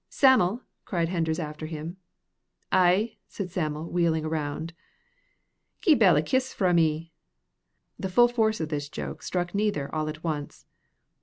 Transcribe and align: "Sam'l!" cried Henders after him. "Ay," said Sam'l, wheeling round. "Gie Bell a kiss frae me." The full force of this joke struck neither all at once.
"Sam'l!" 0.09 0.63
cried 0.83 1.09
Henders 1.09 1.37
after 1.37 1.67
him. 1.67 1.97
"Ay," 2.71 3.17
said 3.27 3.51
Sam'l, 3.51 3.91
wheeling 3.91 4.25
round. 4.25 4.73
"Gie 5.81 5.93
Bell 5.93 6.15
a 6.15 6.23
kiss 6.23 6.55
frae 6.55 6.73
me." 6.73 7.13
The 7.99 8.09
full 8.09 8.27
force 8.27 8.59
of 8.59 8.69
this 8.69 8.89
joke 8.89 9.21
struck 9.21 9.53
neither 9.53 9.93
all 9.93 10.09
at 10.09 10.23
once. 10.23 10.65